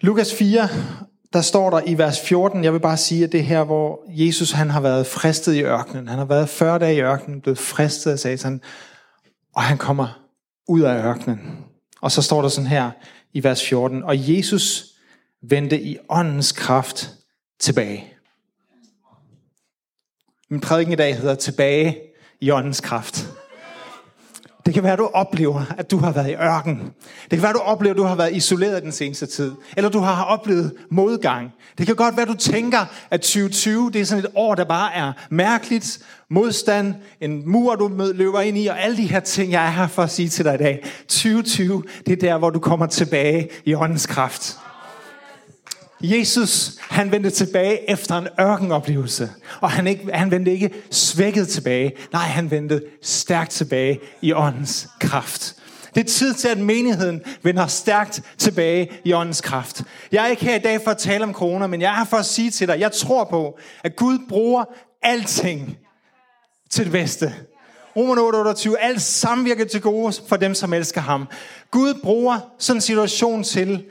[0.00, 0.68] Lukas 4,
[1.32, 4.50] der står der i vers 14, jeg vil bare sige, at det her, hvor Jesus
[4.50, 6.08] han har været fristet i ørkenen.
[6.08, 8.60] Han har været 40 dage i ørkenen, blevet fristet af satan,
[9.54, 10.22] og han kommer
[10.68, 11.64] ud af ørkenen.
[12.00, 12.90] Og så står der sådan her
[13.32, 14.84] i vers 14, og Jesus
[15.42, 17.10] vendte i åndens kraft
[17.60, 18.12] tilbage.
[20.50, 21.98] Min prædiken i dag hedder Tilbage
[22.40, 23.25] i åndens kraft.
[24.66, 26.92] Det kan være, at du oplever, at du har været i ørken.
[27.22, 29.52] Det kan være, at du oplever, at du har været isoleret den seneste tid.
[29.76, 31.52] Eller du har oplevet modgang.
[31.78, 32.78] Det kan godt være, at du tænker,
[33.10, 35.98] at 2020 det er sådan et år, der bare er mærkeligt.
[36.30, 39.86] Modstand, en mur, du løber ind i, og alle de her ting, jeg er her
[39.86, 40.84] for at sige til dig i dag.
[41.08, 44.56] 2020, det er der, hvor du kommer tilbage i åndens kraft.
[46.00, 49.30] Jesus, han vendte tilbage efter en ørkenoplevelse.
[49.60, 51.92] Og han, ikke, han vendte ikke svækket tilbage.
[52.12, 55.56] Nej, han vendte stærkt tilbage i åndens kraft.
[55.94, 59.82] Det er tid til, at menigheden vender stærkt tilbage i åndens kraft.
[60.12, 62.04] Jeg er ikke her i dag for at tale om corona, men jeg er her
[62.04, 64.64] for at sige til dig, jeg tror på, at Gud bruger
[65.02, 65.76] alting
[66.70, 67.34] til det bedste.
[67.96, 71.28] Roman 8:28, alt samvirker til gode for dem, som elsker ham.
[71.70, 73.84] Gud bruger sådan en situation til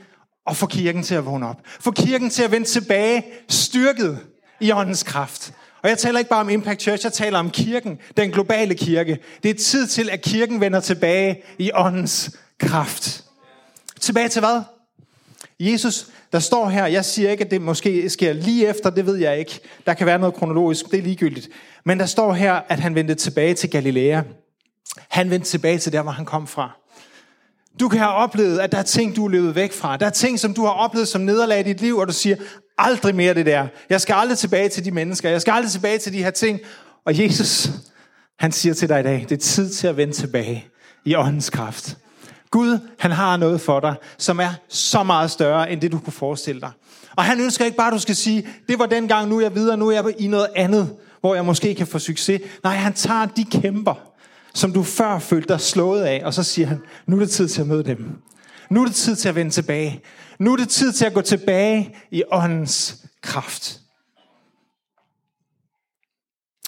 [0.46, 1.58] og få kirken til at vågne op.
[1.80, 4.20] Få kirken til at vende tilbage styrket
[4.60, 5.54] i åndens kraft.
[5.84, 9.20] Og jeg taler ikke bare om Impact Church, jeg taler om kirken, den globale kirke.
[9.44, 13.24] Det er tid til, at kirken vender tilbage i åndens kraft.
[14.00, 14.62] Tilbage til hvad?
[15.60, 19.16] Jesus, der står her, jeg siger ikke, at det måske sker lige efter, det ved
[19.16, 19.60] jeg ikke.
[19.86, 21.50] Der kan være noget kronologisk, det er ligegyldigt.
[21.84, 24.22] Men der står her, at han vendte tilbage til Galilea.
[25.10, 26.72] Han vendte tilbage til der, hvor han kom fra.
[27.80, 29.98] Du kan have oplevet, at der er ting, du er løbet væk fra.
[29.98, 32.36] Der er ting, som du har oplevet som nederlag i dit liv, og du siger,
[32.78, 33.68] aldrig mere det der.
[33.90, 35.30] Jeg skal aldrig tilbage til de mennesker.
[35.30, 36.60] Jeg skal aldrig tilbage til de her ting.
[37.06, 37.70] Og Jesus,
[38.40, 40.68] han siger til dig i dag, det er tid til at vende tilbage
[41.06, 41.98] i åndens kraft.
[42.52, 46.14] Gud, han har noget for dig, som er så meget større, end det du kunne
[46.14, 46.72] forestille dig.
[47.16, 49.42] Og han ønsker ikke bare, at du skal sige, det var den gang, nu er
[49.42, 52.42] jeg videre, nu er jeg i noget andet, hvor jeg måske kan få succes.
[52.64, 53.96] Nej, han tager de kæmper,
[54.56, 57.48] som du før følte dig slået af, og så siger han, nu er det tid
[57.48, 58.22] til at møde dem.
[58.70, 60.02] Nu er det tid til at vende tilbage.
[60.40, 63.80] Nu er det tid til at gå tilbage i åndens kraft.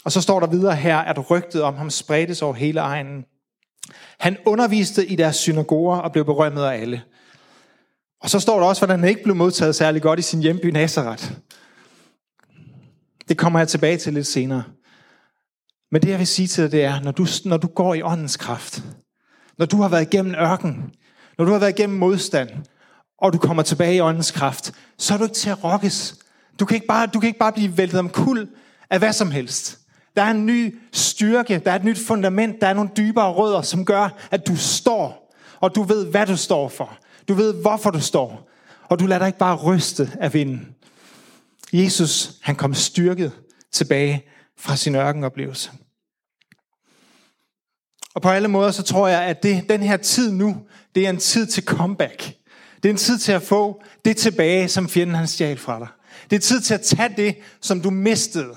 [0.03, 3.25] Og så står der videre her, at rygtet om ham spredtes over hele egnen.
[4.19, 7.01] Han underviste i deres synagoger og blev berømmet af alle.
[8.21, 10.65] Og så står der også, hvordan han ikke blev modtaget særlig godt i sin hjemby
[10.65, 11.31] Nazareth.
[13.27, 14.63] Det kommer jeg tilbage til lidt senere.
[15.91, 18.01] Men det jeg vil sige til dig, det er, når du, når du går i
[18.01, 18.83] åndens kraft,
[19.57, 20.91] når du har været igennem ørken,
[21.37, 22.49] når du har været igennem modstand,
[23.19, 26.15] og du kommer tilbage i åndens kraft, så er du ikke til at rokkes.
[26.59, 28.47] Du kan ikke bare, du kan ikke bare blive væltet om kul
[28.89, 29.79] af hvad som helst.
[30.15, 33.61] Der er en ny styrke, der er et nyt fundament, der er nogle dybere rødder,
[33.61, 36.97] som gør, at du står, og du ved, hvad du står for.
[37.27, 38.49] Du ved, hvorfor du står,
[38.89, 40.67] og du lader dig ikke bare ryste af vinden.
[41.73, 43.31] Jesus, han kom styrket
[43.71, 44.25] tilbage
[44.59, 45.71] fra sin ørkenoplevelse.
[48.15, 50.57] Og på alle måder, så tror jeg, at det, den her tid nu,
[50.95, 52.33] det er en tid til comeback.
[52.83, 55.87] Det er en tid til at få det tilbage, som fjenden han stjal fra dig.
[56.29, 58.55] Det er tid til at tage det, som du mistede.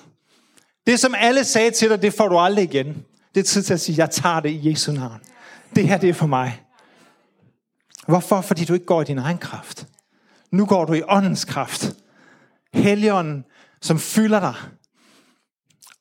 [0.87, 3.05] Det, som alle sagde til dig, det får du aldrig igen.
[3.35, 5.21] Det er tid til at sige, jeg tager det i Jesu navn.
[5.77, 6.63] Det her, det er for mig.
[8.07, 8.41] Hvorfor?
[8.41, 9.87] Fordi du ikke går i din egen kraft.
[10.51, 11.93] Nu går du i åndens kraft.
[12.75, 13.45] Helligånden,
[13.81, 14.55] som fylder dig,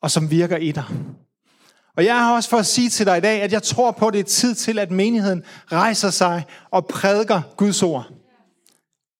[0.02, 0.84] og som virker i dig.
[1.96, 4.06] Og jeg har også for at sige til dig i dag, at jeg tror på,
[4.06, 8.06] at det er tid til, at menigheden rejser sig og prædiker Guds ord.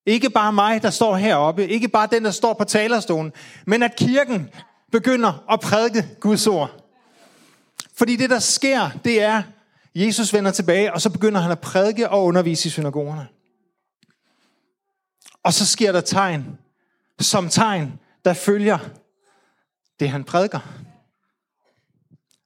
[0.07, 3.33] Ikke bare mig, der står heroppe, ikke bare den, der står på talerstolen,
[3.67, 4.51] men at kirken
[4.93, 6.71] begynder at prædike Guds ord.
[7.95, 9.43] Fordi det, der sker, det er,
[9.95, 13.27] Jesus vender tilbage, og så begynder han at prædike og undervise i synagogerne.
[15.43, 16.59] Og så sker der tegn,
[17.21, 18.79] som tegn, der følger
[20.01, 20.61] det, han prædiker.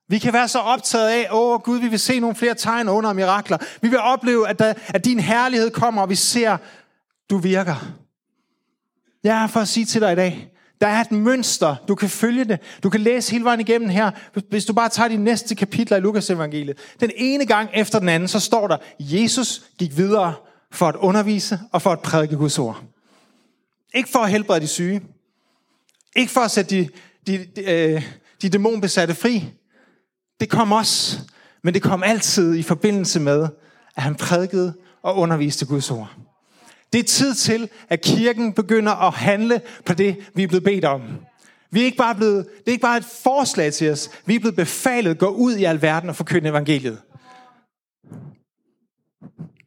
[0.08, 3.12] Vi kan være så optaget af, åh Gud, vi vil se nogle flere tegn under
[3.12, 3.58] mirakler.
[3.80, 6.56] Vi vil opleve, at, der, at din herlighed kommer, og vi ser,
[7.30, 7.94] du virker.
[9.24, 10.50] Jeg er for at sige til dig i dag,
[10.80, 12.60] der er et mønster, du kan følge det.
[12.82, 14.10] Du kan læse hele vejen igennem her,
[14.50, 16.78] hvis du bare tager de næste kapitler i Lukas evangeliet.
[17.00, 20.34] Den ene gang efter den anden, så står der, Jesus gik videre
[20.72, 22.82] for at undervise og for at prædike Guds ord.
[23.94, 25.02] Ikke for at helbrede de syge.
[26.16, 26.88] Ikke for at sætte de,
[27.26, 28.02] de, de, øh,
[28.42, 29.44] de dæmonbesatte fri.
[30.40, 31.18] Det kom også,
[31.62, 33.48] men det kom altid i forbindelse med,
[33.96, 36.10] at han prædikede og underviste Guds ord.
[36.92, 40.84] Det er tid til, at kirken begynder at handle på det, vi er blevet bedt
[40.84, 41.02] om.
[41.70, 44.10] Vi er ikke bare blevet, det er ikke bare et forslag til os.
[44.26, 46.98] Vi er blevet befalet at gå ud i alverden og forkynde evangeliet.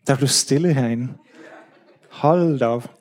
[0.08, 1.14] Der blev stille herinde.
[2.10, 2.97] Hold da op.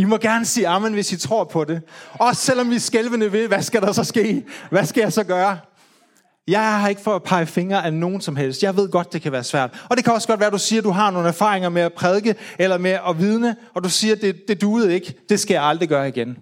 [0.00, 1.82] I må gerne sige amen, hvis I tror på det.
[2.12, 4.44] Også selvom vi er skælvende ved, hvad skal der så ske?
[4.70, 5.58] Hvad skal jeg så gøre?
[6.48, 8.62] Jeg har ikke for at pege fingre af nogen som helst.
[8.62, 9.84] Jeg ved godt, det kan være svært.
[9.90, 11.82] Og det kan også godt være, at du siger, at du har nogle erfaringer med
[11.82, 15.14] at prædike, eller med at vidne, og du siger, at det, det duede ikke.
[15.28, 16.36] Det skal jeg aldrig gøre igen.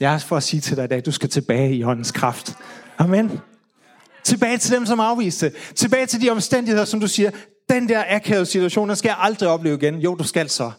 [0.00, 2.12] Jeg er for at sige til dig i dag, at du skal tilbage i åndens
[2.12, 2.56] kraft.
[2.98, 3.40] Amen.
[4.24, 5.52] Tilbage til dem, som afviste.
[5.74, 7.30] Tilbage til de omstændigheder, som du siger,
[7.70, 9.98] den der akavede situation, den skal jeg aldrig opleve igen.
[9.98, 10.70] Jo, du skal så.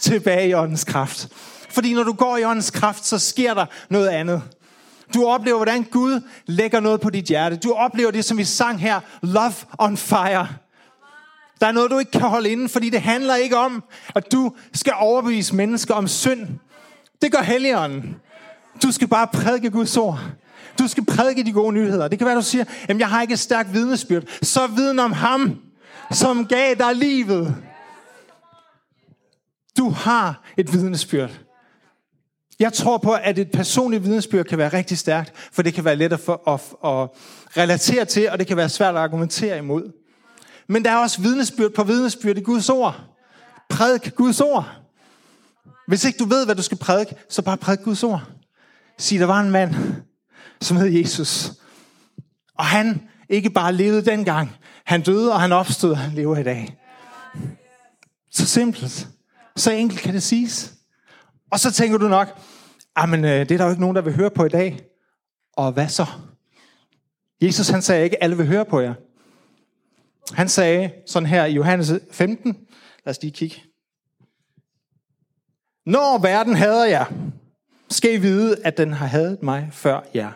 [0.00, 1.28] Tilbage i åndens kraft.
[1.70, 4.42] Fordi når du går i åndens kraft, så sker der noget andet.
[5.14, 7.56] Du oplever, hvordan Gud lægger noget på dit hjerte.
[7.56, 10.48] Du oplever det, som vi sang her, love on fire.
[11.60, 13.84] Der er noget, du ikke kan holde inden, fordi det handler ikke om,
[14.14, 16.48] at du skal overbevise mennesker om synd.
[17.22, 18.16] Det gør Helligånden.
[18.82, 20.20] Du skal bare prædike Guds ord.
[20.78, 22.08] Du skal prædike de gode nyheder.
[22.08, 24.22] Det kan være, du siger, at jeg har ikke et stærkt vidnesbyrd.
[24.42, 25.58] Så viden om ham,
[26.10, 27.56] som gav dig livet.
[29.78, 31.30] Du har et vidnesbyrd.
[32.60, 35.96] Jeg tror på, at et personligt vidnesbyrd kan være rigtig stærkt, for det kan være
[35.96, 37.08] let at, for, at, at
[37.56, 39.92] relatere til, og det kan være svært at argumentere imod.
[40.68, 43.00] Men der er også vidnesbyrd på vidnesbyrd i Guds ord.
[43.68, 44.68] Prædik Guds ord.
[45.88, 48.22] Hvis ikke du ved, hvad du skal prædike, så bare prædik Guds ord.
[48.98, 49.74] Sig, der var en mand,
[50.60, 51.52] som hed Jesus.
[52.58, 54.56] Og han ikke bare levede dengang.
[54.84, 56.76] Han døde, og han opstod, og han lever i dag.
[58.30, 59.08] Så simpelt.
[59.56, 60.72] Så enkelt kan det siges.
[61.50, 62.38] Og så tænker du nok,
[63.00, 64.80] Ah, men øh, det er der jo ikke nogen, der vil høre på i dag.
[65.56, 66.06] Og hvad så?
[67.42, 68.94] Jesus han sagde ikke, alle vil høre på jer.
[70.34, 72.56] Han sagde sådan her i Johannes 15.
[73.04, 73.62] Lad os lige kigge.
[75.86, 77.04] Når verden hader jer,
[77.90, 80.32] skal I vide, at den har hadet mig før jer.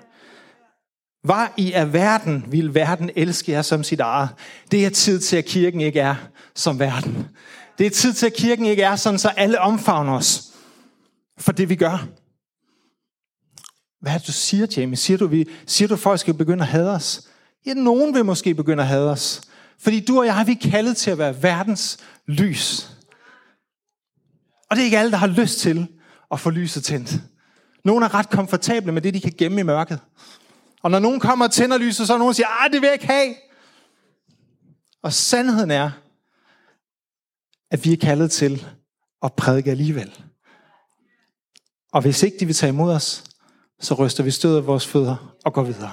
[1.25, 4.29] Var I af verden, vil verden elske jer som sit eget.
[4.71, 6.15] Det er tid til, at kirken ikke er
[6.55, 7.29] som verden.
[7.79, 10.43] Det er tid til, at kirken ikke er sådan, så alle omfavner os
[11.39, 12.24] for det, vi gør.
[14.05, 14.97] Hvad er det, du siger, Jamie?
[14.97, 17.29] Siger du, vi, siger du, at folk skal begynde at hade os?
[17.67, 19.43] Ja, nogen vil måske begynde at hade os.
[19.79, 22.91] Fordi du og jeg, vi er kaldet til at være verdens lys.
[24.71, 25.89] Og det er ikke alle, der har lyst til
[26.33, 27.15] at få lyset tændt.
[27.85, 30.01] Nogle er ret komfortable med det, de kan gemme i mørket.
[30.83, 32.87] Og når nogen kommer og tænder lyset, så er nogen, der siger, ah, det vil
[32.87, 33.35] jeg ikke have.
[35.03, 35.91] Og sandheden er,
[37.71, 38.67] at vi er kaldet til
[39.23, 40.25] at prædike alligevel.
[41.93, 43.25] Og hvis ikke de vil tage imod os,
[43.81, 45.93] så ryster vi stødet af vores fødder og går videre.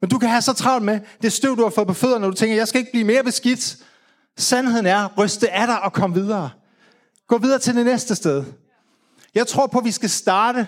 [0.00, 2.30] Men du kan have så travlt med det støv, du har fået på fødderne, når
[2.30, 3.76] du tænker, jeg skal ikke blive mere beskidt.
[4.38, 6.50] Sandheden er, ryste af dig og kom videre.
[7.28, 8.44] Gå videre til det næste sted.
[9.34, 10.66] Jeg tror på, at vi skal starte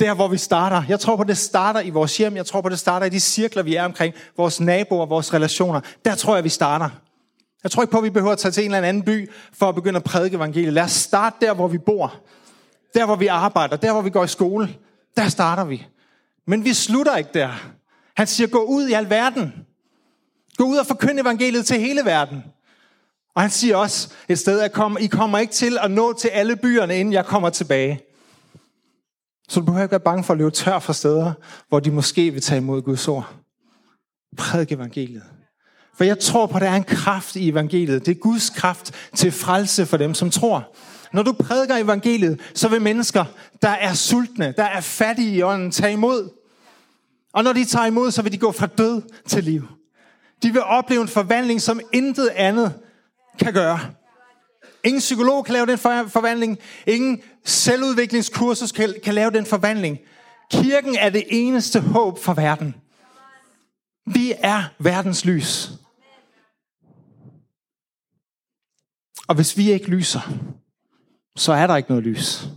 [0.00, 0.82] der, hvor vi starter.
[0.88, 2.36] Jeg tror på, at det starter i vores hjem.
[2.36, 4.14] Jeg tror på, at det starter i de cirkler, vi er omkring.
[4.36, 5.80] Vores naboer, vores relationer.
[6.04, 6.90] Der tror jeg, vi starter.
[7.62, 9.68] Jeg tror ikke på, at vi behøver at tage til en eller anden by for
[9.68, 10.72] at begynde at prædike evangeliet.
[10.72, 12.14] Lad os starte der, hvor vi bor.
[12.94, 13.76] Der, hvor vi arbejder.
[13.76, 14.76] Der, hvor vi går i skole.
[15.16, 15.86] Der starter vi.
[16.46, 17.50] Men vi slutter ikke der.
[18.16, 19.52] Han siger, gå ud i al verden.
[20.56, 22.44] Gå ud og forkynd evangeliet til hele verden.
[23.34, 26.56] Og han siger også et sted, at I kommer ikke til at nå til alle
[26.56, 28.00] byerne, inden jeg kommer tilbage.
[29.48, 31.32] Så du behøver ikke være bange for at løbe tør fra steder,
[31.68, 33.34] hvor de måske vil tage imod Guds ord.
[34.36, 35.22] Prædik evangeliet.
[35.96, 38.06] For jeg tror på, at der er en kraft i evangeliet.
[38.06, 40.74] Det er Guds kraft til frelse for dem, som tror.
[41.12, 43.24] Når du prædiker evangeliet, så vil mennesker,
[43.62, 46.30] der er sultne, der er fattige i ånden, tage imod.
[47.32, 49.68] Og når de tager imod, så vil de gå fra død til liv.
[50.42, 52.74] De vil opleve en forvandling, som intet andet
[53.38, 53.80] kan gøre.
[54.84, 56.58] Ingen psykolog kan lave den forvandling.
[56.86, 59.98] Ingen selvudviklingskursus kan, kan lave den forvandling.
[60.50, 62.74] Kirken er det eneste håb for verden.
[64.06, 65.70] Vi er verdens lys.
[69.28, 70.20] Og hvis vi ikke lyser,
[71.36, 72.48] så er der ikke noget lys.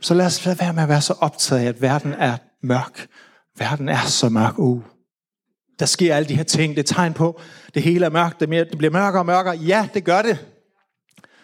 [0.00, 3.06] Så lad os lade være med at være så optaget af, at verden er mørk.
[3.58, 4.58] Verden er så mørk.
[4.58, 4.82] Uh.
[5.78, 6.76] Der sker alle de her ting.
[6.76, 7.40] Det er tegn på,
[7.74, 8.40] det hele er mørkt.
[8.40, 8.48] Det
[8.78, 9.56] bliver mørkere og mørkere.
[9.56, 10.46] Ja, det gør det.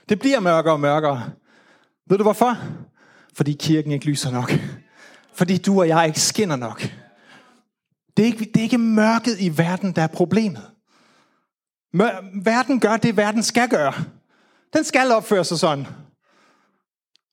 [0.09, 1.31] Det bliver mørkere og mørkere.
[2.09, 2.59] Ved du hvorfor?
[3.35, 4.53] Fordi kirken ikke lyser nok.
[5.35, 6.83] Fordi du og jeg ikke skinner nok.
[8.17, 10.63] Det er ikke, det er ikke mørket i verden, der er problemet.
[11.97, 13.93] Mør- verden gør det, verden skal gøre.
[14.73, 15.87] Den skal opføre sig sådan.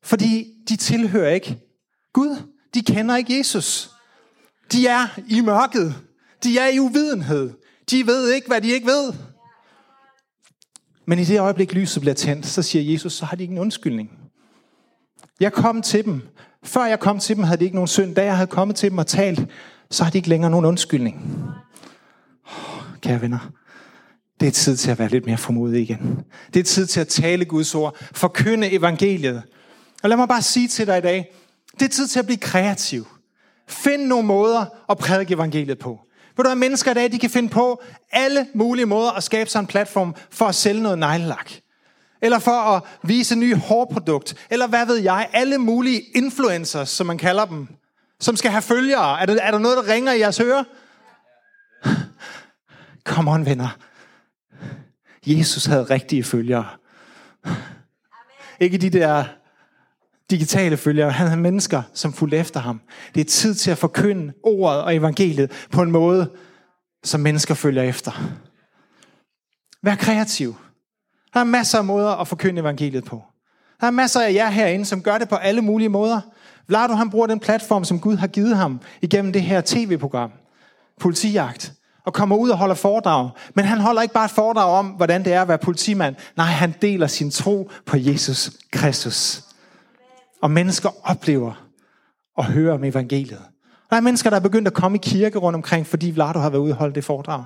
[0.04, 1.58] Fordi de tilhører ikke
[2.14, 2.38] Gud.
[2.74, 3.90] De kender ikke Jesus.
[4.72, 5.96] De er i mørket.
[6.44, 7.54] De er i uvidenhed.
[7.92, 9.14] De ved ikke, hvad de ikke ved.
[11.06, 13.60] Men i det øjeblik, lyset bliver tændt, så siger Jesus, så har de ikke en
[13.60, 14.12] undskyldning.
[15.40, 16.22] Jeg kom til dem.
[16.64, 18.16] Før jeg kom til dem, havde de ikke nogen synd.
[18.16, 19.48] Da jeg havde kommet til dem og talt,
[19.90, 21.44] så har de ikke længere nogen undskyldning.
[22.46, 23.52] Oh, kære venner,
[24.40, 26.24] det er tid til at være lidt mere formodig igen.
[26.54, 29.44] Det er tid til at tale Guds ord, forkynde evangeliet.
[30.04, 31.36] Og lad mig bare sige til dig i dag,
[31.80, 33.08] det er tid til at blive kreativ.
[33.68, 36.00] Find nogle måder at prædike evangeliet på.
[36.38, 39.50] Ved du hvad, mennesker i dag, de kan finde på alle mulige måder at skabe
[39.50, 41.52] sig en platform for at sælge noget neglelak.
[42.22, 44.36] Eller for at vise en ny hårprodukt.
[44.50, 47.68] Eller hvad ved jeg, alle mulige influencers, som man kalder dem.
[48.20, 49.22] Som skal have følgere.
[49.22, 50.64] Er der, er der noget, der ringer i jeres ører?
[53.06, 53.78] Kom on, venner.
[55.26, 56.66] Jesus havde rigtige følgere.
[58.60, 59.26] Ikke de der
[60.32, 61.12] digitale følgere.
[61.12, 62.82] Han havde mennesker, som fulgte efter ham.
[63.16, 66.30] Det er tid til at forkynde ordet og evangeliet på en måde,
[67.04, 68.12] som mennesker følger efter.
[69.84, 70.56] Vær kreativ.
[71.34, 73.24] Der er masser af måder at forkynde evangeliet på.
[73.82, 76.22] Der er masser af jer herinde, som gør det på alle mulige måder.
[76.68, 80.32] Vlado, han bruger den platform, som Gud har givet ham igennem det her tv-program.
[81.00, 81.74] Politijagt.
[82.06, 83.30] Og kommer ud og holder foredrag.
[83.56, 86.16] Men han holder ikke bare et foredrag om, hvordan det er at være politimand.
[86.38, 89.42] Nej, han deler sin tro på Jesus Kristus.
[90.42, 91.68] Og mennesker oplever
[92.38, 93.42] og hører om evangeliet.
[93.90, 96.50] Der er mennesker, der er begyndt at komme i kirke rundt omkring, fordi Vlado har
[96.50, 97.46] været ude og holde det foredrag.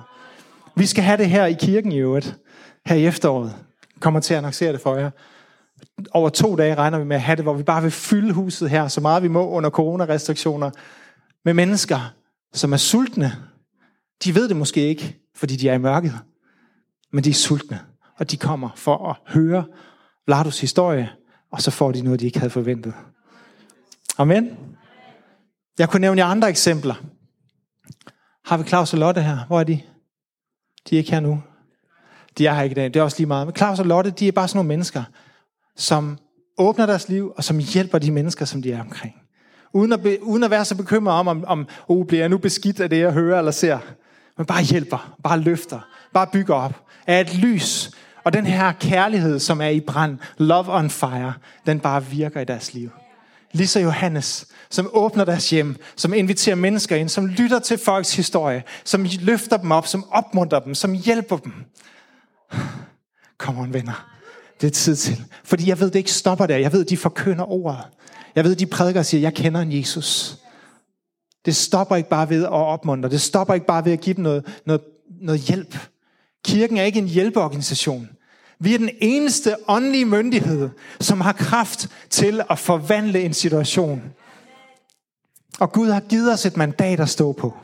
[0.76, 2.38] Vi skal have det her i kirken i øvrigt,
[2.86, 3.54] her i efteråret.
[3.94, 5.10] Jeg kommer til at annoncere det for jer.
[6.10, 8.70] Over to dage regner vi med at have det, hvor vi bare vil fylde huset
[8.70, 10.70] her, så meget vi må under coronarestriktioner,
[11.44, 12.14] med mennesker,
[12.54, 13.32] som er sultne.
[14.24, 16.18] De ved det måske ikke, fordi de er i mørket,
[17.12, 17.80] men de er sultne,
[18.18, 19.64] og de kommer for at høre
[20.26, 21.10] Vladus historie,
[21.50, 22.94] og så får de noget, de ikke havde forventet.
[24.18, 24.58] Amen.
[25.78, 26.94] Jeg kunne nævne jer andre eksempler.
[28.44, 29.38] Har vi Claus og Lotte her?
[29.46, 29.80] Hvor er de?
[30.90, 31.42] De er ikke her nu.
[32.38, 32.84] De er her ikke i dag.
[32.84, 33.46] Det er også lige meget.
[33.46, 35.02] Men Claus og Lotte, de er bare sådan nogle mennesker,
[35.76, 36.18] som
[36.58, 39.14] åbner deres liv, og som hjælper de mennesker, som de er omkring.
[39.72, 42.38] Uden at, be, uden at være så bekymret om, om, om oh, bliver jeg nu
[42.38, 43.78] beskidt af det, jeg hører eller ser.
[44.36, 45.80] Men bare hjælper, bare løfter,
[46.12, 46.84] bare bygger op.
[47.06, 47.90] Er et lys.
[48.26, 51.32] Og den her kærlighed, som er i brand, love on fire,
[51.66, 52.90] den bare virker i deres liv.
[53.52, 58.62] Ligeså Johannes, som åbner deres hjem, som inviterer mennesker ind, som lytter til folks historie,
[58.84, 61.52] som løfter dem op, som opmunter dem, som hjælper dem.
[63.38, 64.08] Kom on, venner.
[64.60, 65.24] Det er tid til.
[65.44, 66.56] Fordi jeg ved, det ikke stopper der.
[66.56, 67.84] Jeg ved, de forkynder ordet.
[68.34, 70.38] Jeg ved, de prædiker og siger, jeg kender en Jesus.
[71.44, 73.10] Det stopper ikke bare ved at opmuntre.
[73.10, 74.80] Det stopper ikke bare ved at give dem noget, noget,
[75.20, 75.78] noget hjælp.
[76.44, 78.08] Kirken er ikke en hjælpeorganisation.
[78.60, 80.68] Vi er den eneste åndelige myndighed,
[81.00, 84.02] som har kraft til at forvandle en situation.
[85.60, 87.54] Og Gud har givet os et mandat at stå på.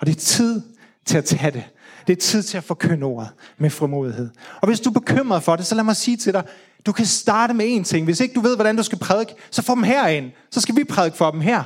[0.00, 0.62] Og det er tid
[1.06, 1.64] til at tage det.
[2.06, 4.30] Det er tid til at forkynde ordet med frimodighed.
[4.60, 6.44] Og hvis du er bekymret for det, så lad mig sige til dig,
[6.86, 8.04] du kan starte med én ting.
[8.04, 10.30] Hvis ikke du ved, hvordan du skal prædike, så få dem herind.
[10.50, 11.64] Så skal vi prædike for dem her.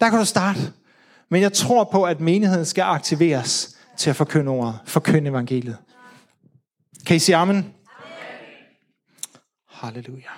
[0.00, 0.72] Der kan du starte.
[1.30, 5.76] Men jeg tror på, at menigheden skal aktiveres til at forkynde ordet, forkynde evangeliet.
[7.06, 7.56] Kan I sige amen?
[7.56, 7.74] amen.
[9.68, 10.30] Halleluja.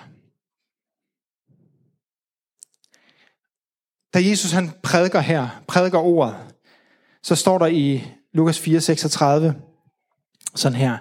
[4.13, 6.35] Da Jesus han prædiker her, prædiker ordet,
[7.23, 8.03] så står der i
[8.33, 9.61] Lukas 4, 36
[10.55, 10.97] sådan her.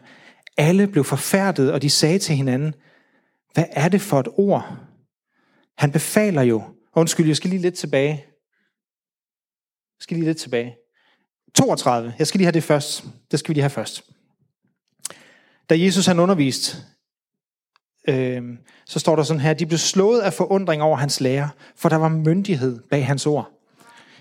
[0.57, 2.75] Alle blev forfærdet, og de sagde til hinanden,
[3.55, 4.77] hvad er det for et ord?
[5.79, 6.63] Han befaler jo.
[6.97, 8.25] Undskyld, jeg skal lige lidt tilbage.
[9.99, 10.77] Jeg skal lige lidt tilbage.
[11.55, 12.15] 32.
[12.19, 13.05] Jeg skal lige have det først.
[13.31, 14.11] Det skal vi lige have først.
[15.71, 16.77] Da Jesus han undervist,
[18.09, 18.43] øh,
[18.87, 21.97] så står der sådan her, de blev slået af forundring over hans lære, for der
[21.97, 23.51] var myndighed bag hans ord.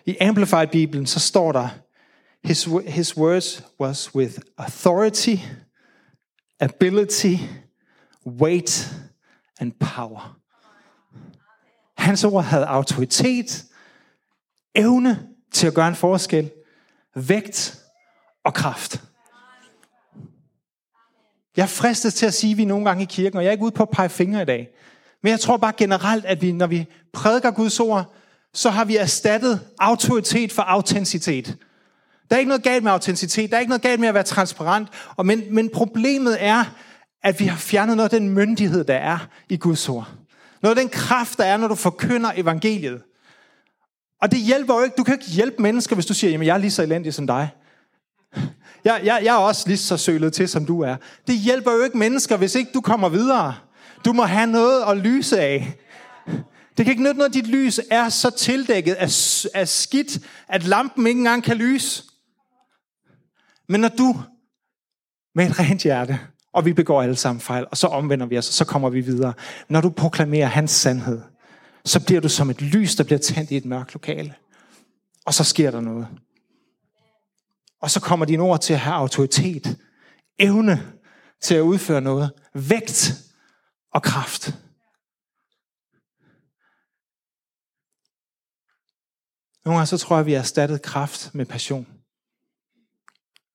[0.06, 1.70] I Amplified Bibelen, så står der,
[2.44, 5.36] his, his words was with authority,
[6.60, 7.36] ability,
[8.26, 8.94] weight
[9.60, 10.38] and power.
[11.98, 13.66] Hans ord havde autoritet,
[14.76, 16.52] evne til at gøre en forskel,
[17.16, 17.80] vægt
[18.44, 19.02] og kraft.
[21.62, 23.52] Jeg er fristet til at sige, at vi nogle gange i kirken, og jeg er
[23.52, 24.70] ikke ude på at pege fingre i dag,
[25.24, 28.14] men jeg tror bare generelt, at vi, når vi prædiker Guds ord,
[28.54, 31.58] så har vi erstattet autoritet for autenticitet.
[32.30, 34.24] Der er ikke noget galt med autenticitet, der er ikke noget galt med at være
[34.24, 36.64] transparent, og men, men problemet er,
[37.24, 40.10] at vi har fjernet noget af den myndighed, der er i Guds ord.
[40.62, 43.02] Noget af den kraft, der er, når du forkynder evangeliet.
[44.22, 44.96] Og det hjælper jo ikke.
[44.98, 47.28] Du kan ikke hjælpe mennesker, hvis du siger, jamen jeg er lige så elendig som
[47.28, 47.50] dig.
[48.86, 50.96] Jeg, jeg, jeg er også lige så sølet til, som du er.
[51.28, 53.56] Det hjælper jo ikke mennesker, hvis ikke du kommer videre.
[54.06, 55.74] Du må have noget at lyse af.
[56.78, 59.10] Det kan ikke nytte noget, at dit lys er så tildækket af,
[59.54, 62.04] af skidt, at lampen ikke engang kan lyse.
[63.70, 64.16] Men når du
[65.36, 66.20] med et rent hjerte,
[66.54, 69.02] og vi begår alle sammen fejl, og så omvender vi os, og så kommer vi
[69.02, 69.34] videre.
[69.70, 71.22] Når du proklamerer hans sandhed,
[71.86, 74.34] så bliver du som et lys, der bliver tændt i et mørkt lokale.
[75.26, 76.08] Og så sker der noget.
[77.82, 79.78] Og så kommer dine ord til at have autoritet,
[80.40, 80.94] evne
[81.42, 83.14] til at udføre noget, vægt
[83.94, 84.56] og kraft.
[89.66, 91.88] Nogle gange så tror jeg, at vi har erstattet kraft med passion.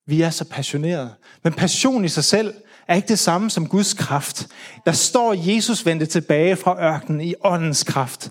[0.07, 1.15] Vi er så passionerede.
[1.45, 2.55] Men passion i sig selv
[2.89, 4.49] er ikke det samme som Guds kraft.
[4.85, 8.31] Der står Jesus vendte tilbage fra ørkenen i åndens kraft.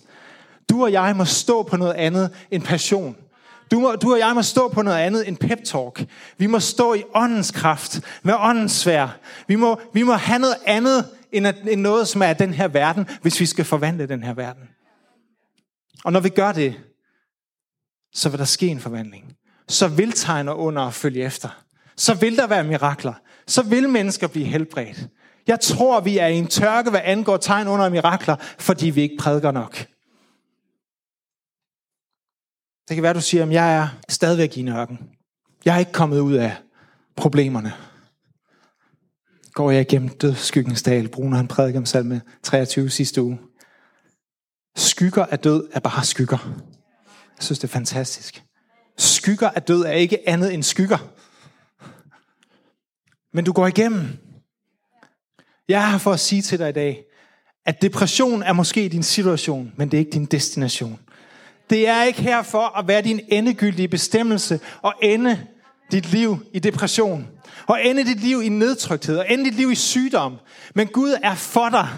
[0.70, 3.16] Du og jeg må stå på noget andet end passion.
[3.72, 6.06] Du, må, du og jeg må stå på noget andet end pep talk.
[6.38, 9.18] Vi må stå i åndens kraft, med åndens svær.
[9.48, 12.68] Vi må, vi må have noget andet end, at, end noget, som er den her
[12.68, 14.64] verden, hvis vi skal forvandle den her verden.
[16.04, 16.76] Og når vi gør det,
[18.14, 19.34] så vil der ske en forvandling.
[19.68, 21.50] Så vil tegner under følge efter.
[21.98, 23.14] Så vil der være mirakler.
[23.48, 25.08] Så vil mennesker blive helbredt.
[25.48, 29.18] Jeg tror, vi er i en tørke, hvad angår tegn under mirakler, fordi vi ikke
[29.20, 29.86] prædiker nok.
[32.88, 35.00] Det kan være, du siger, at jeg er stadigvæk i nørken.
[35.66, 36.56] Jeg er ikke kommet ud af
[37.16, 37.74] problemerne.
[39.54, 43.40] Går jeg igennem dødskyggens dal, Bruno han prædikede om salme 23 sidste uge.
[44.76, 46.38] Skygger af død er bare skygger.
[47.38, 48.44] Jeg synes, det er fantastisk.
[48.98, 50.98] Skygger af død er ikke andet end skygger.
[53.34, 54.08] Men du går igennem.
[55.68, 57.04] Jeg er her for at sige til dig i dag,
[57.66, 61.00] at depression er måske din situation, men det er ikke din destination.
[61.70, 65.48] Det er ikke her for at være din endegyldige bestemmelse og ende
[65.92, 67.28] dit liv i depression.
[67.68, 69.18] Og ende dit liv i nedtrykthed.
[69.18, 70.38] Og ende dit liv i sygdom.
[70.76, 71.90] Men Gud er for dig.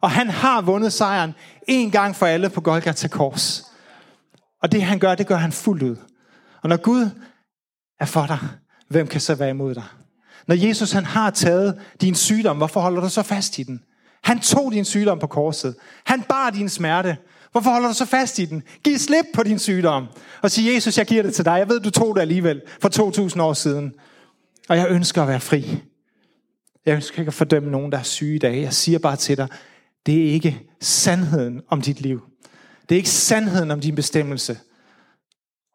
[0.00, 1.34] Og han har vundet sejren
[1.68, 3.64] en gang for alle på Golgata Kors.
[4.62, 5.96] Og det han gør, det gør han fuldt ud.
[6.62, 7.10] Og når Gud
[8.00, 8.38] er for dig,
[8.88, 9.84] hvem kan så være imod dig?
[10.46, 13.82] Når Jesus han har taget din sygdom, hvorfor holder du så fast i den?
[14.24, 15.74] Han tog din sygdom på korset.
[16.04, 17.16] Han bar din smerte.
[17.52, 18.62] Hvorfor holder du så fast i den?
[18.84, 20.06] Giv slip på din sygdom.
[20.42, 21.58] Og sig, Jesus, jeg giver det til dig.
[21.58, 23.94] Jeg ved, du tog det alligevel for 2000 år siden.
[24.68, 25.82] Og jeg ønsker at være fri.
[26.86, 28.62] Jeg ønsker ikke at fordømme nogen, der er syge i dag.
[28.62, 29.48] Jeg siger bare til dig,
[30.06, 32.22] det er ikke sandheden om dit liv.
[32.88, 34.58] Det er ikke sandheden om din bestemmelse.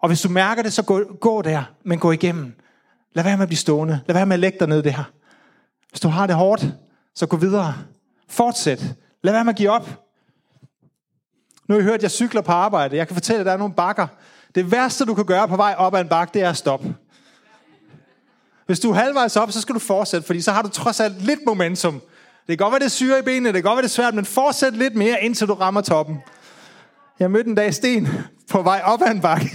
[0.02, 2.54] Og hvis du mærker det, så gå, gå der, men gå igennem.
[3.14, 4.00] Lad være med at blive stående.
[4.08, 5.12] Lad være med at lægge dig ned der.
[5.90, 6.66] Hvis du har det hårdt,
[7.16, 7.74] så gå videre.
[8.30, 8.96] Fortsæt.
[9.24, 10.07] Lad være med at give op.
[11.68, 12.98] Nu har I hørt, at jeg cykler på arbejde.
[12.98, 14.08] Jeg kan fortælle, at der er nogle bakker.
[14.56, 16.96] Det værste, du kan gøre på vej op ad en bakke, det er at stoppe.
[18.66, 21.22] Hvis du er halvvejs op, så skal du fortsætte, fordi så har du trods alt
[21.22, 21.94] lidt momentum.
[22.48, 24.14] Det kan godt være, det syre i benene, det kan godt være, det er svært,
[24.14, 26.18] men fortsæt lidt mere, indtil du rammer toppen.
[27.20, 28.08] Jeg mødte en dag Sten
[28.52, 29.52] på vej op ad en bakke.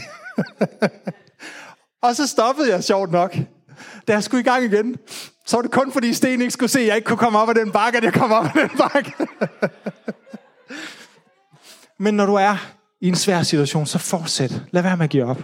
[2.02, 3.36] og så stoppede jeg sjovt nok.
[4.08, 4.96] Da jeg skulle i gang igen,
[5.46, 7.48] så var det kun fordi Sten ikke skulle se, at jeg ikke kunne komme op
[7.48, 9.12] ad den bakke, at jeg kom op ad den bakke.
[12.02, 12.56] Men når du er
[13.00, 14.62] i en svær situation, så fortsæt.
[14.70, 15.42] Lad være med at give op.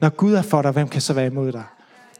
[0.00, 1.64] Når Gud er for dig, hvem kan så være imod dig?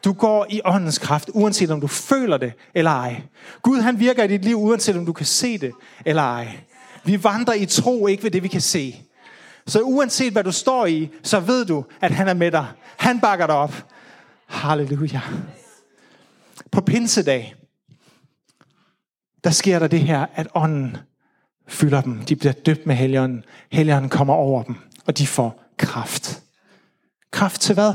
[0.04, 3.22] Du går i åndens kraft, uanset om du føler det eller ej.
[3.62, 5.72] Gud han virker i dit liv, uanset om du kan se det
[6.04, 6.58] eller ej.
[7.04, 9.02] Vi vandrer i tro, ikke ved det, vi kan se.
[9.66, 12.66] Så uanset hvad du står i, så ved du, at han er med dig.
[12.96, 13.84] Han bakker dig op.
[14.46, 15.20] Halleluja.
[16.72, 17.54] På pinsedag,
[19.44, 20.96] der sker der det her, at ånden
[21.70, 22.24] fylder dem.
[22.24, 23.44] De bliver døbt med helgen.
[23.72, 26.42] Helgen kommer over dem, og de får kraft.
[27.30, 27.92] Kraft til hvad?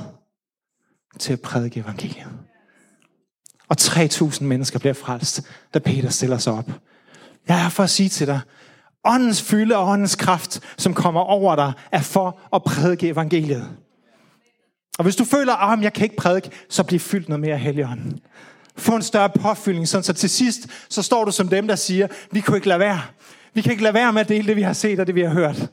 [1.19, 2.31] Til at prædike evangeliet.
[3.69, 5.41] Og 3.000 mennesker bliver frelst,
[5.73, 6.69] da Peter stiller sig op.
[7.47, 8.39] Jeg er for at sige til dig,
[9.03, 13.69] åndens fylde og åndens kraft, som kommer over dig, er for at prædike evangeliet.
[14.97, 18.19] Og hvis du føler, at jeg kan ikke prædike, så bliv fyldt noget mere helligånden.
[18.77, 22.07] Få en større påfyldning, sådan så til sidst, så står du som dem, der siger,
[22.31, 23.01] vi kunne ikke lade være.
[23.55, 25.21] Vi kan ikke lade være med at dele det, vi har set og det, vi
[25.21, 25.69] har hørt.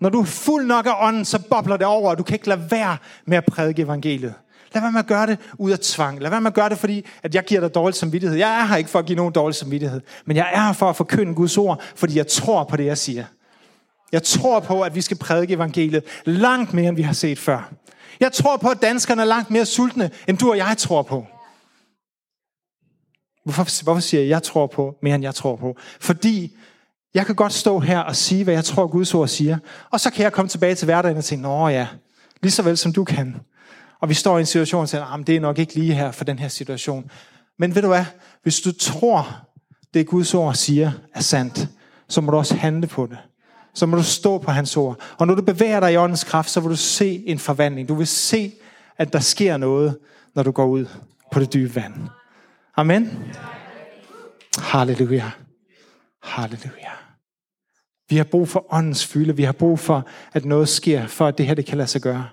[0.00, 2.48] Når du er fuld nok af ånden, så bobler det over, og du kan ikke
[2.48, 4.34] lade være med at prædike evangeliet.
[4.74, 6.20] Lad være med at gøre det ud af tvang.
[6.22, 8.38] Lad være med at gøre det, fordi at jeg giver dig dårlig samvittighed.
[8.38, 10.00] Jeg er her ikke for at give nogen dårlig samvittighed.
[10.24, 12.98] Men jeg er her for at forkynde Guds ord, fordi jeg tror på det, jeg
[12.98, 13.24] siger.
[14.12, 17.72] Jeg tror på, at vi skal prædike evangeliet langt mere, end vi har set før.
[18.20, 21.26] Jeg tror på, at danskerne er langt mere sultne, end du og jeg tror på.
[23.44, 25.76] Hvorfor, hvorfor siger jeg, at jeg tror på mere, end jeg tror på?
[26.00, 26.56] Fordi
[27.14, 29.58] jeg kan godt stå her og sige, hvad jeg tror, Guds ord siger.
[29.90, 31.86] Og så kan jeg komme tilbage til hverdagen og tænke, nå ja,
[32.42, 33.36] lige så vel som du kan.
[34.00, 36.24] Og vi står i en situation og siger, det er nok ikke lige her for
[36.24, 37.10] den her situation.
[37.58, 38.04] Men ved du hvad?
[38.42, 39.40] Hvis du tror,
[39.94, 41.68] det Guds ord siger er sandt,
[42.08, 43.18] så må du også handle på det.
[43.74, 44.96] Så må du stå på hans ord.
[45.18, 47.88] Og når du bevæger dig i åndens kraft, så vil du se en forvandling.
[47.88, 48.52] Du vil se,
[48.96, 49.98] at der sker noget,
[50.34, 50.86] når du går ud
[51.32, 51.94] på det dybe vand.
[52.76, 53.18] Amen.
[54.58, 55.30] Halleluja.
[56.28, 56.90] Halleluja.
[58.08, 59.36] Vi har brug for åndens fylde.
[59.36, 62.00] Vi har brug for, at noget sker, for at det her det kan lade sig
[62.00, 62.28] gøre.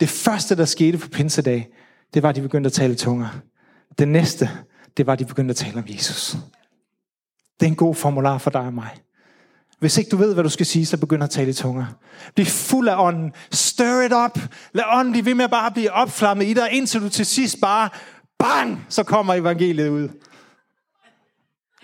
[0.00, 1.68] Det første, der skete på pinsedag,
[2.14, 3.28] det var, at de begyndte at tale tunger.
[3.98, 4.50] Det næste,
[4.96, 6.36] det var, at de begyndte at tale om Jesus.
[7.60, 8.90] Det er en god formular for dig og mig.
[9.78, 11.86] Hvis ikke du ved, hvad du skal sige, så begynd at tale i tunger.
[12.34, 13.32] Bliv fuld af ånden.
[13.50, 14.42] Stir it up.
[14.72, 17.56] Lad ånden blive ved med at bare blive opflammet i dig, indtil du til sidst
[17.60, 17.88] bare,
[18.38, 20.08] bang, så kommer evangeliet ud.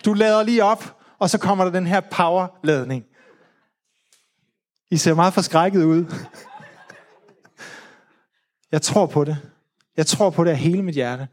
[0.04, 3.04] Du lader lige op, og så kommer der den her powerladning.
[4.90, 6.14] I ser meget forskrækket ud.
[8.72, 9.38] Jeg tror på det.
[9.96, 11.28] Jeg tror på det af hele mit hjerte.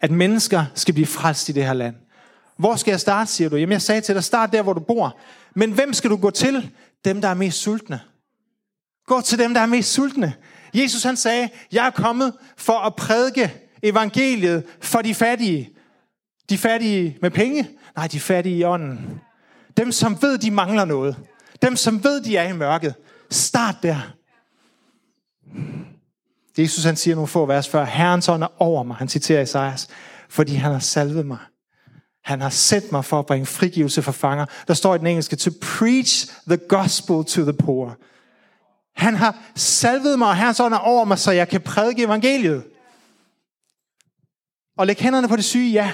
[0.00, 1.96] At mennesker skal blive frelst i det her land.
[2.56, 3.56] Hvor skal jeg starte, siger du?
[3.56, 5.18] Jamen jeg sagde til dig, start der, hvor du bor.
[5.54, 6.70] Men hvem skal du gå til?
[7.04, 8.00] Dem, der er mest sultne.
[9.06, 10.34] Gå til dem, der er mest sultne.
[10.74, 15.73] Jesus han sagde, jeg er kommet for at prædike evangeliet for de fattige.
[16.50, 17.68] De fattige med penge?
[17.96, 19.20] Nej, de fattige i ånden.
[19.76, 21.16] Dem, som ved, de mangler noget.
[21.62, 22.94] Dem, som ved, de er i mørket.
[23.30, 24.14] Start der.
[26.58, 29.88] Jesus han siger nogle få vers før, Herrens ånd er over mig, han citerer Isaias,
[30.28, 31.38] fordi han har salvet mig.
[32.24, 34.46] Han har sendt mig for at bringe frigivelse for fanger.
[34.68, 37.98] Der står i den engelske, to preach the gospel to the poor.
[38.96, 42.64] Han har salvet mig, og Herrens ånd er over mig, så jeg kan prædike evangeliet.
[44.78, 45.92] Og læg hænderne på det syge, ja.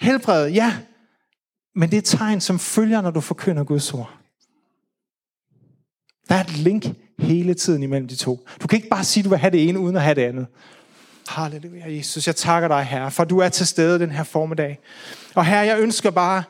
[0.00, 0.76] Helbredet, ja.
[1.74, 4.16] Men det er et tegn, som følger, når du forkynder Guds ord.
[6.28, 6.86] Der er et link
[7.18, 8.46] hele tiden imellem de to.
[8.62, 10.22] Du kan ikke bare sige, at du vil have det ene, uden at have det
[10.22, 10.46] andet.
[11.28, 12.26] Halleluja, Jesus.
[12.26, 14.78] Jeg takker dig, Herre, for du er til stede den her formiddag.
[15.34, 16.42] Og Herre, jeg ønsker bare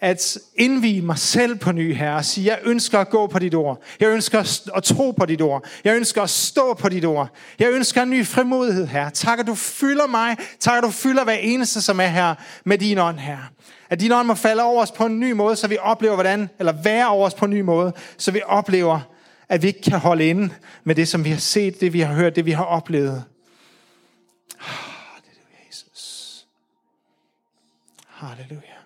[0.00, 3.54] at indvige mig selv på ny, Herre, og sige, jeg ønsker at gå på dit
[3.54, 3.82] ord.
[4.00, 5.64] Jeg ønsker at tro på dit ord.
[5.84, 7.28] Jeg ønsker at stå på dit ord.
[7.58, 9.10] Jeg ønsker en ny frimodighed, Herre.
[9.10, 10.36] Tak, at du fylder mig.
[10.60, 12.34] Tak, at du fylder hver eneste, som er her
[12.64, 13.46] med din ånd, Herre.
[13.90, 16.50] At din ånd må falde over os på en ny måde, så vi oplever, hvordan,
[16.58, 19.00] eller være over os på en ny måde, så vi oplever,
[19.48, 22.14] at vi ikke kan holde inde med det, som vi har set, det vi har
[22.14, 23.24] hørt, det vi har oplevet.
[24.60, 24.66] Ah,
[25.14, 26.46] halleluja, Jesus.
[28.06, 28.79] Halleluja.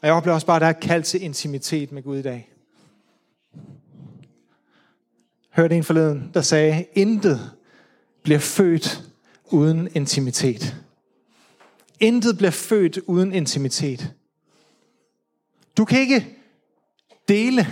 [0.00, 2.52] Og jeg oplever også bare, at der er kald til intimitet med Gud i dag.
[5.50, 7.50] Hørte en forleden, der sagde, intet
[8.22, 9.02] bliver født
[9.44, 10.76] uden intimitet.
[12.00, 14.14] Intet bliver født uden intimitet.
[15.76, 16.36] Du kan ikke
[17.28, 17.66] dele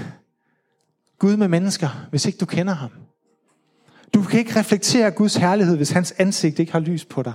[1.18, 2.90] Gud med mennesker, hvis ikke du kender ham.
[4.14, 7.34] Du kan ikke reflektere Guds herlighed, hvis hans ansigt ikke har lys på dig.